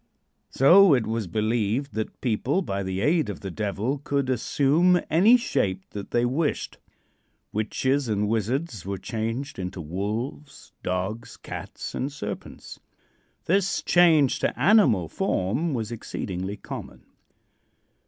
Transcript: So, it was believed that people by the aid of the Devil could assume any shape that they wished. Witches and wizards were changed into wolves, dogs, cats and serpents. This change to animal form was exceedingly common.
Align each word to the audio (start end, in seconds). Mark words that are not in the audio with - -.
So, 0.49 0.95
it 0.95 1.05
was 1.05 1.27
believed 1.27 1.93
that 1.93 2.21
people 2.21 2.63
by 2.63 2.81
the 2.81 3.01
aid 3.01 3.29
of 3.29 3.41
the 3.41 3.51
Devil 3.51 3.99
could 4.03 4.31
assume 4.31 4.99
any 5.11 5.37
shape 5.37 5.87
that 5.91 6.09
they 6.09 6.25
wished. 6.25 6.79
Witches 7.53 8.07
and 8.07 8.27
wizards 8.27 8.83
were 8.83 8.97
changed 8.97 9.59
into 9.59 9.79
wolves, 9.79 10.71
dogs, 10.81 11.37
cats 11.37 11.93
and 11.93 12.11
serpents. 12.11 12.79
This 13.45 13.83
change 13.83 14.39
to 14.39 14.59
animal 14.59 15.07
form 15.07 15.71
was 15.75 15.91
exceedingly 15.91 16.57
common. 16.57 17.05